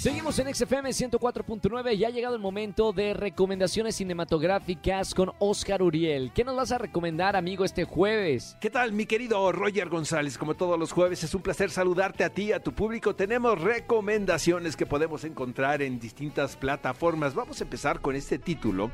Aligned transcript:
Seguimos 0.00 0.38
en 0.38 0.54
XFM 0.54 0.88
104.9 0.88 1.94
y 1.94 2.06
ha 2.06 2.08
llegado 2.08 2.34
el 2.34 2.40
momento 2.40 2.90
de 2.94 3.12
recomendaciones 3.12 3.96
cinematográficas 3.96 5.12
con 5.12 5.32
Oscar 5.40 5.82
Uriel. 5.82 6.32
¿Qué 6.34 6.42
nos 6.42 6.56
vas 6.56 6.72
a 6.72 6.78
recomendar, 6.78 7.36
amigo, 7.36 7.66
este 7.66 7.84
jueves? 7.84 8.56
¿Qué 8.62 8.70
tal, 8.70 8.92
mi 8.94 9.04
querido 9.04 9.52
Roger 9.52 9.90
González? 9.90 10.38
Como 10.38 10.54
todos 10.54 10.78
los 10.78 10.92
jueves, 10.92 11.22
es 11.22 11.34
un 11.34 11.42
placer 11.42 11.68
saludarte 11.70 12.24
a 12.24 12.30
ti 12.30 12.50
a 12.50 12.62
tu 12.62 12.72
público. 12.72 13.14
Tenemos 13.14 13.60
recomendaciones 13.60 14.74
que 14.74 14.86
podemos 14.86 15.24
encontrar 15.24 15.82
en 15.82 16.00
distintas 16.00 16.56
plataformas. 16.56 17.34
Vamos 17.34 17.60
a 17.60 17.64
empezar 17.64 18.00
con 18.00 18.16
este 18.16 18.38
título, 18.38 18.90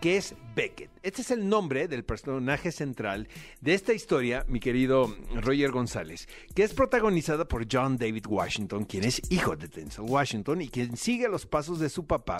que 0.00 0.16
es 0.16 0.34
Beckett. 0.56 0.90
Este 1.04 1.22
es 1.22 1.30
el 1.30 1.48
nombre 1.48 1.86
del 1.86 2.04
personaje 2.04 2.72
central 2.72 3.28
de 3.60 3.74
esta 3.74 3.92
historia, 3.92 4.44
mi 4.48 4.58
querido 4.58 5.14
Roger 5.36 5.70
González, 5.70 6.28
que 6.56 6.64
es 6.64 6.74
protagonizada 6.74 7.46
por 7.46 7.64
John 7.70 7.96
David 7.96 8.26
Washington, 8.26 8.84
quien 8.84 9.04
es 9.04 9.22
hijo 9.30 9.54
de 9.54 9.68
Denzel 9.68 10.04
Washington 10.04 10.47
y 10.56 10.68
quien 10.68 10.96
sigue 10.96 11.28
los 11.28 11.46
pasos 11.46 11.78
de 11.78 11.88
su 11.90 12.06
papá 12.06 12.38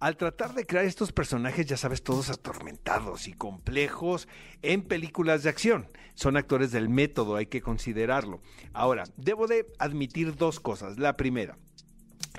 al 0.00 0.16
tratar 0.16 0.54
de 0.54 0.64
crear 0.64 0.84
estos 0.84 1.12
personajes, 1.12 1.66
ya 1.66 1.76
sabes, 1.76 2.02
todos 2.02 2.30
atormentados 2.30 3.26
y 3.26 3.32
complejos 3.32 4.28
en 4.62 4.82
películas 4.82 5.42
de 5.42 5.50
acción. 5.50 5.88
Son 6.14 6.36
actores 6.36 6.70
del 6.70 6.88
método, 6.88 7.36
hay 7.36 7.46
que 7.46 7.62
considerarlo. 7.62 8.40
Ahora, 8.72 9.04
debo 9.16 9.48
de 9.48 9.66
admitir 9.78 10.36
dos 10.36 10.60
cosas. 10.60 10.98
La 10.98 11.16
primera, 11.16 11.58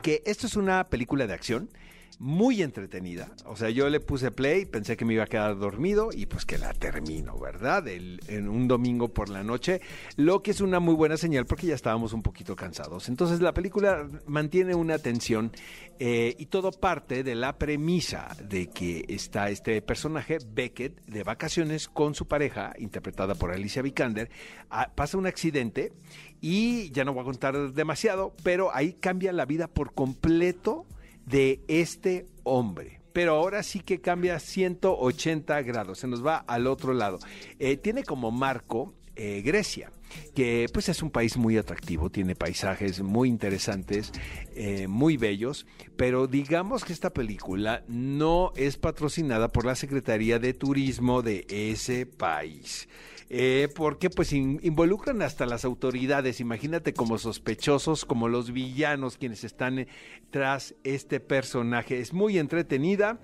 que 0.01 0.23
esto 0.25 0.47
es 0.47 0.55
una 0.55 0.89
película 0.89 1.27
de 1.27 1.33
acción 1.33 1.69
muy 2.19 2.61
entretenida. 2.61 3.31
O 3.45 3.55
sea, 3.55 3.69
yo 3.69 3.89
le 3.89 4.01
puse 4.01 4.29
play, 4.29 4.65
pensé 4.65 4.97
que 4.97 5.05
me 5.05 5.13
iba 5.13 5.23
a 5.23 5.27
quedar 5.27 5.57
dormido 5.57 6.09
y 6.13 6.25
pues 6.25 6.45
que 6.45 6.57
la 6.57 6.73
termino, 6.73 7.39
¿verdad? 7.39 7.87
en 7.87 8.49
un 8.49 8.67
domingo 8.67 9.07
por 9.07 9.29
la 9.29 9.41
noche, 9.41 9.79
lo 10.17 10.43
que 10.43 10.51
es 10.51 10.59
una 10.59 10.81
muy 10.81 10.95
buena 10.95 11.15
señal 11.15 11.45
porque 11.45 11.67
ya 11.67 11.75
estábamos 11.75 12.11
un 12.11 12.21
poquito 12.21 12.57
cansados. 12.57 13.07
Entonces 13.07 13.39
la 13.39 13.53
película 13.53 14.07
mantiene 14.27 14.75
una 14.75 14.97
tensión 14.97 15.53
eh, 15.97 16.35
y 16.37 16.47
todo 16.47 16.71
parte 16.71 17.23
de 17.23 17.35
la 17.35 17.57
premisa 17.57 18.35
de 18.43 18.67
que 18.67 19.05
está 19.07 19.49
este 19.49 19.81
personaje, 19.81 20.39
Beckett, 20.45 21.01
de 21.05 21.23
vacaciones 21.23 21.87
con 21.87 22.15
su 22.15 22.27
pareja, 22.27 22.73
interpretada 22.79 23.35
por 23.35 23.51
Alicia 23.51 23.81
Vikander, 23.81 24.29
ah, 24.69 24.91
pasa 24.93 25.17
un 25.17 25.25
accidente 25.25 25.93
y 26.41 26.91
ya 26.91 27.05
no 27.05 27.13
voy 27.13 27.21
a 27.21 27.25
contar 27.25 27.71
demasiado, 27.71 28.33
pero 28.43 28.75
ahí 28.75 28.91
cambia 28.91 29.31
la 29.31 29.45
vida 29.45 29.69
por 29.69 29.93
completo 29.93 30.85
de 31.29 31.61
este 31.67 32.25
hombre. 32.43 32.99
Pero 33.13 33.35
ahora 33.35 33.63
sí 33.63 33.79
que 33.79 34.01
cambia 34.01 34.39
180 34.39 35.61
grados, 35.61 35.99
se 35.99 36.07
nos 36.07 36.25
va 36.25 36.37
al 36.37 36.67
otro 36.67 36.93
lado. 36.93 37.19
Eh, 37.59 37.77
tiene 37.77 38.03
como 38.03 38.31
marco 38.31 38.93
eh, 39.15 39.41
Grecia, 39.43 39.91
que 40.35 40.67
pues 40.73 40.89
es 40.89 41.01
un 41.01 41.11
país 41.11 41.37
muy 41.37 41.57
atractivo, 41.57 42.09
tiene 42.09 42.35
paisajes 42.35 43.01
muy 43.01 43.29
interesantes, 43.29 44.11
eh, 44.55 44.87
muy 44.87 45.17
bellos, 45.17 45.65
pero 45.95 46.27
digamos 46.27 46.85
que 46.85 46.93
esta 46.93 47.13
película 47.13 47.83
no 47.87 48.51
es 48.55 48.77
patrocinada 48.77 49.49
por 49.49 49.65
la 49.65 49.75
Secretaría 49.75 50.39
de 50.39 50.53
Turismo 50.53 51.21
de 51.21 51.45
ese 51.49 52.05
país 52.05 52.87
eh, 53.31 53.69
porque 53.75 54.09
pues 54.09 54.33
involucran 54.33 55.21
hasta 55.21 55.45
las 55.45 55.63
autoridades, 55.63 56.39
imagínate 56.39 56.93
como 56.93 57.19
sospechosos, 57.19 58.03
como 58.03 58.27
los 58.27 58.51
villanos 58.51 59.17
quienes 59.17 59.43
están 59.43 59.79
eh, 59.79 59.87
tras 60.31 60.73
este 60.83 61.19
personaje. 61.19 61.99
Es 61.99 62.11
muy 62.11 62.39
entretenida. 62.39 63.19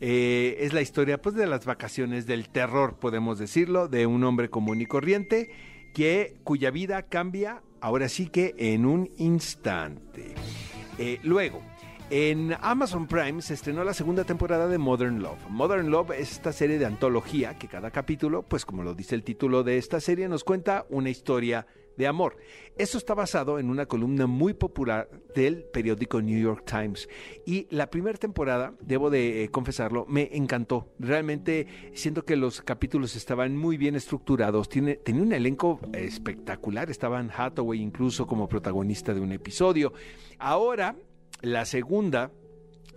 Eh, 0.00 0.58
es 0.60 0.72
la 0.72 0.80
historia 0.80 1.20
pues 1.20 1.34
de 1.34 1.48
las 1.48 1.64
vacaciones 1.64 2.24
del 2.24 2.48
terror, 2.50 3.00
podemos 3.00 3.40
decirlo, 3.40 3.88
de 3.88 4.06
un 4.06 4.22
hombre 4.22 4.48
común 4.48 4.80
y 4.80 4.86
corriente 4.86 5.50
que 5.94 6.36
cuya 6.44 6.70
vida 6.70 7.02
cambia 7.02 7.62
ahora 7.80 8.08
sí 8.08 8.28
que 8.28 8.54
en 8.58 8.86
un 8.86 9.10
instante. 9.16 10.34
Eh, 10.98 11.20
luego, 11.22 11.62
en 12.10 12.56
Amazon 12.60 13.06
Prime 13.06 13.42
se 13.42 13.54
estrenó 13.54 13.84
la 13.84 13.92
segunda 13.92 14.24
temporada 14.24 14.66
de 14.66 14.78
Modern 14.78 15.20
Love. 15.22 15.48
Modern 15.48 15.90
Love 15.90 16.12
es 16.12 16.32
esta 16.32 16.52
serie 16.52 16.78
de 16.78 16.86
antología 16.86 17.58
que 17.58 17.68
cada 17.68 17.90
capítulo, 17.90 18.42
pues 18.42 18.64
como 18.64 18.82
lo 18.82 18.94
dice 18.94 19.14
el 19.14 19.22
título 19.22 19.62
de 19.62 19.76
esta 19.78 20.00
serie, 20.00 20.28
nos 20.28 20.42
cuenta 20.42 20.86
una 20.88 21.10
historia 21.10 21.66
de 21.98 22.06
amor. 22.06 22.36
Esto 22.76 22.96
está 22.96 23.12
basado 23.12 23.58
en 23.58 23.68
una 23.68 23.86
columna 23.86 24.26
muy 24.26 24.54
popular 24.54 25.10
del 25.34 25.64
periódico 25.64 26.22
New 26.22 26.40
York 26.40 26.64
Times. 26.64 27.08
Y 27.44 27.66
la 27.70 27.90
primera 27.90 28.16
temporada, 28.16 28.72
debo 28.80 29.10
de 29.10 29.42
eh, 29.44 29.50
confesarlo, 29.50 30.06
me 30.08 30.30
encantó. 30.32 30.88
Realmente 31.00 31.66
siento 31.92 32.24
que 32.24 32.36
los 32.36 32.62
capítulos 32.62 33.16
estaban 33.16 33.56
muy 33.56 33.76
bien 33.76 33.96
estructurados. 33.96 34.68
Tiene, 34.68 34.94
tenía 34.94 35.22
un 35.22 35.32
elenco 35.32 35.80
espectacular. 35.92 36.88
Estaban 36.88 37.30
Hathaway 37.36 37.82
incluso 37.82 38.26
como 38.26 38.48
protagonista 38.48 39.12
de 39.12 39.20
un 39.20 39.32
episodio. 39.32 39.92
Ahora 40.38 40.94
la 41.42 41.64
segunda 41.64 42.30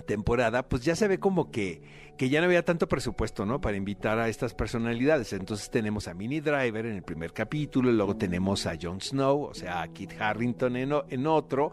temporada, 0.06 0.68
pues 0.68 0.84
ya 0.84 0.96
se 0.96 1.08
ve 1.08 1.20
como 1.20 1.52
que, 1.52 1.82
que 2.18 2.30
ya 2.30 2.40
no 2.40 2.46
había 2.46 2.64
tanto 2.64 2.88
presupuesto, 2.88 3.46
¿no? 3.46 3.62
Para 3.62 3.78
invitar 3.78 4.20
a 4.20 4.30
estas 4.30 4.54
personalidades. 4.54 5.34
Entonces 5.34 5.70
tenemos 5.70 6.08
a 6.08 6.14
Minnie 6.14 6.42
Driver 6.42 6.86
en 6.86 6.96
el 6.96 7.04
primer 7.04 7.34
capítulo, 7.34 7.92
luego 7.92 8.16
tenemos 8.16 8.66
a 8.66 8.74
Jon 8.82 9.02
Snow, 9.02 9.44
o 9.44 9.54
sea, 9.54 9.82
a 9.82 9.88
Kit 9.90 10.14
Harrington 10.20 10.76
en, 10.76 10.94
en 11.10 11.28
otro, 11.28 11.72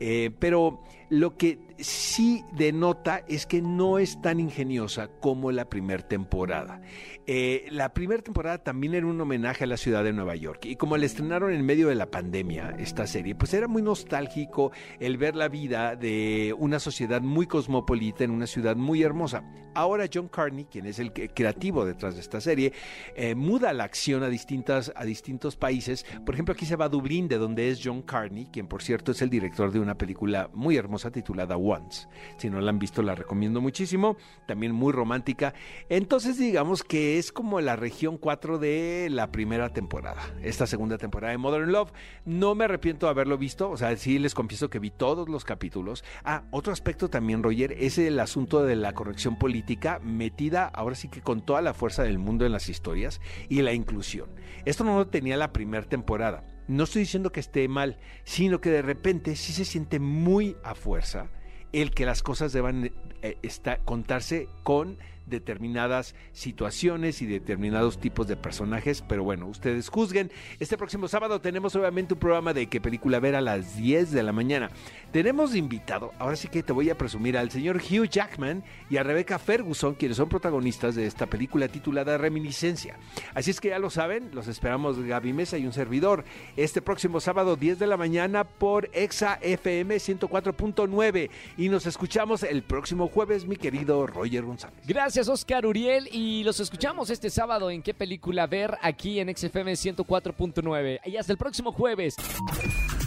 eh, 0.00 0.30
pero 0.38 0.82
lo 1.10 1.36
que 1.36 1.58
sí 1.78 2.44
denota 2.52 3.24
es 3.28 3.46
que 3.46 3.62
no 3.62 3.98
es 3.98 4.20
tan 4.20 4.40
ingeniosa 4.40 5.08
como 5.20 5.52
la 5.52 5.68
primera 5.68 6.06
temporada. 6.06 6.80
Eh, 7.26 7.66
la 7.70 7.92
primera 7.92 8.22
temporada 8.22 8.58
también 8.58 8.94
era 8.94 9.06
un 9.06 9.20
homenaje 9.20 9.64
a 9.64 9.66
la 9.66 9.76
ciudad 9.76 10.02
de 10.02 10.12
Nueva 10.12 10.34
York 10.34 10.64
y 10.64 10.76
como 10.76 10.96
la 10.96 11.06
estrenaron 11.06 11.52
en 11.52 11.64
medio 11.64 11.88
de 11.88 11.94
la 11.94 12.10
pandemia, 12.10 12.74
esta 12.78 13.06
serie, 13.06 13.34
pues 13.34 13.52
era 13.54 13.68
muy 13.68 13.82
nostálgico 13.82 14.72
el 14.98 15.18
ver 15.18 15.36
la 15.36 15.48
vida 15.48 15.94
de 15.94 16.54
una 16.58 16.78
sociedad 16.80 17.20
muy 17.20 17.46
cosmopolita 17.46 18.24
en 18.24 18.30
una 18.30 18.46
ciudad 18.46 18.76
muy 18.76 19.02
hermosa. 19.02 19.44
Ahora 19.74 20.06
John 20.12 20.28
Carney, 20.28 20.64
quien 20.64 20.86
es 20.86 20.98
el 20.98 21.12
creativo 21.12 21.84
detrás 21.84 22.14
de 22.14 22.22
esta 22.22 22.40
serie, 22.40 22.72
eh, 23.14 23.34
muda 23.34 23.72
la 23.72 23.84
acción 23.84 24.22
a, 24.22 24.28
distintas, 24.28 24.92
a 24.96 25.04
distintos 25.04 25.56
países. 25.56 26.04
Por 26.24 26.34
ejemplo, 26.34 26.54
aquí 26.54 26.66
se 26.66 26.76
va 26.76 26.86
a 26.86 26.88
Dublín, 26.88 27.28
de 27.28 27.38
donde 27.38 27.68
es 27.68 27.80
John 27.84 28.02
Carney, 28.02 28.48
quien 28.50 28.66
por 28.66 28.82
cierto 28.82 29.12
es 29.12 29.22
el 29.22 29.30
director 29.30 29.70
de 29.70 29.78
una 29.78 29.96
película 29.96 30.50
muy 30.52 30.76
hermosa 30.76 30.97
titulada 31.10 31.56
Once. 31.56 32.08
Si 32.36 32.50
no 32.50 32.60
la 32.60 32.70
han 32.70 32.78
visto, 32.78 33.02
la 33.02 33.14
recomiendo 33.14 33.60
muchísimo. 33.60 34.16
También 34.46 34.72
muy 34.72 34.92
romántica. 34.92 35.54
Entonces, 35.88 36.38
digamos 36.38 36.82
que 36.82 37.18
es 37.18 37.32
como 37.32 37.60
la 37.60 37.76
región 37.76 38.18
4 38.18 38.58
de 38.58 39.08
la 39.10 39.30
primera 39.30 39.70
temporada. 39.70 40.22
Esta 40.42 40.66
segunda 40.66 40.98
temporada 40.98 41.32
de 41.32 41.38
Modern 41.38 41.72
Love. 41.72 41.92
No 42.24 42.54
me 42.54 42.64
arrepiento 42.64 43.06
de 43.06 43.10
haberlo 43.10 43.38
visto. 43.38 43.70
O 43.70 43.76
sea, 43.76 43.96
sí 43.96 44.18
les 44.18 44.34
confieso 44.34 44.70
que 44.70 44.78
vi 44.78 44.90
todos 44.90 45.28
los 45.28 45.44
capítulos. 45.44 46.04
Ah, 46.24 46.44
otro 46.50 46.72
aspecto 46.72 47.08
también, 47.08 47.42
Roger, 47.42 47.72
es 47.72 47.98
el 47.98 48.20
asunto 48.20 48.64
de 48.64 48.76
la 48.76 48.92
corrección 48.92 49.38
política 49.38 50.00
metida 50.02 50.66
ahora 50.66 50.94
sí 50.94 51.08
que 51.08 51.20
con 51.20 51.40
toda 51.42 51.62
la 51.62 51.74
fuerza 51.74 52.02
del 52.02 52.18
mundo 52.18 52.46
en 52.46 52.52
las 52.52 52.68
historias 52.68 53.20
y 53.48 53.62
la 53.62 53.72
inclusión. 53.72 54.28
Esto 54.64 54.84
no 54.84 54.96
lo 54.96 55.06
tenía 55.08 55.36
la 55.36 55.52
primera 55.52 55.86
temporada. 55.86 56.44
No 56.68 56.84
estoy 56.84 57.00
diciendo 57.00 57.32
que 57.32 57.40
esté 57.40 57.66
mal, 57.66 57.98
sino 58.24 58.60
que 58.60 58.70
de 58.70 58.82
repente 58.82 59.36
sí 59.36 59.52
se 59.52 59.64
siente 59.64 59.98
muy 59.98 60.56
a 60.62 60.74
fuerza 60.74 61.30
el 61.72 61.92
que 61.92 62.06
las 62.06 62.22
cosas 62.22 62.52
deban 62.52 62.92
eh, 63.22 63.38
contarse 63.84 64.48
con 64.62 64.98
determinadas 65.28 66.14
situaciones 66.32 67.22
y 67.22 67.26
determinados 67.26 67.98
tipos 67.98 68.26
de 68.26 68.36
personajes, 68.36 69.02
pero 69.08 69.24
bueno, 69.24 69.46
ustedes 69.46 69.88
juzguen. 69.88 70.30
Este 70.58 70.76
próximo 70.76 71.08
sábado 71.08 71.40
tenemos 71.40 71.74
obviamente 71.76 72.14
un 72.14 72.20
programa 72.20 72.52
de 72.54 72.68
qué 72.68 72.80
película 72.80 73.20
ver 73.20 73.34
a 73.34 73.40
las 73.40 73.76
10 73.76 74.12
de 74.12 74.22
la 74.22 74.32
mañana. 74.32 74.70
Tenemos 75.12 75.54
invitado, 75.54 76.12
ahora 76.18 76.36
sí 76.36 76.48
que 76.48 76.62
te 76.62 76.72
voy 76.72 76.90
a 76.90 76.98
presumir 76.98 77.38
al 77.38 77.50
señor 77.50 77.76
Hugh 77.76 78.08
Jackman 78.08 78.62
y 78.90 78.98
a 78.98 79.02
Rebecca 79.02 79.38
Ferguson, 79.38 79.94
quienes 79.94 80.18
son 80.18 80.28
protagonistas 80.28 80.94
de 80.94 81.06
esta 81.06 81.26
película 81.26 81.68
titulada 81.68 82.18
Reminiscencia. 82.18 82.96
Así 83.34 83.50
es 83.50 83.60
que 83.60 83.68
ya 83.68 83.78
lo 83.78 83.90
saben, 83.90 84.30
los 84.34 84.48
esperamos 84.48 84.98
Gaby 84.98 85.32
Mesa 85.32 85.58
y 85.58 85.66
un 85.66 85.72
servidor 85.72 86.24
este 86.56 86.82
próximo 86.82 87.20
sábado 87.20 87.56
10 87.56 87.78
de 87.78 87.86
la 87.86 87.96
mañana 87.96 88.44
por 88.44 88.90
Exa 88.92 89.38
FM 89.40 89.96
104.9 89.96 91.30
y 91.56 91.68
nos 91.68 91.86
escuchamos 91.86 92.42
el 92.42 92.62
próximo 92.62 93.08
jueves, 93.08 93.46
mi 93.46 93.56
querido 93.56 94.06
Roger 94.06 94.44
González. 94.44 94.78
Gracias 95.18 95.34
Oscar 95.34 95.66
Uriel 95.66 96.08
y 96.12 96.44
los 96.44 96.60
escuchamos 96.60 97.10
este 97.10 97.28
sábado 97.28 97.72
en 97.72 97.82
qué 97.82 97.92
película 97.92 98.46
ver 98.46 98.78
aquí 98.82 99.18
en 99.18 99.36
XFM 99.36 99.72
104.9. 99.72 101.00
Y 101.06 101.16
hasta 101.16 101.32
el 101.32 101.38
próximo 101.38 101.72
jueves. 101.72 102.14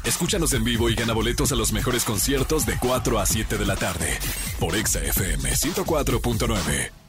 Escúchanos 0.04 0.52
en 0.52 0.66
vivo 0.66 0.90
y 0.90 0.96
gana 0.96 1.14
boletos 1.14 1.54
a 1.54 1.56
los 1.56 1.72
mejores 1.72 2.04
conciertos 2.04 2.66
de 2.66 2.76
4 2.78 3.18
a 3.18 3.26
7 3.26 3.58
de 3.58 3.66
la 3.66 3.78
tarde 3.78 4.20
por 4.60 4.76
XFM 4.76 5.52
104.9. 5.52 7.01